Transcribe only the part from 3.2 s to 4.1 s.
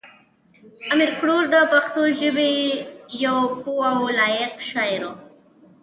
یو پوه او